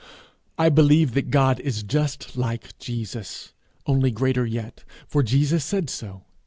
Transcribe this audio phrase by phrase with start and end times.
[0.57, 3.53] I believe that God is just like Jesus,
[3.85, 6.23] only greater yet, for Jesus said so.